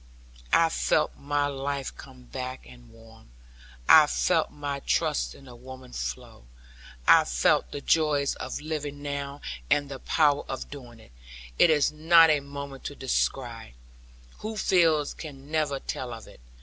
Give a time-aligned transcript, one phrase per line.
[0.51, 3.29] I felt my life come back, and warm;
[3.87, 6.45] I felt my trust in women flow;
[7.07, 11.11] I felt the joys of living now, and the power of doing it.
[11.59, 13.73] It is not a moment to describe;
[14.39, 16.39] who feels can never tell of it.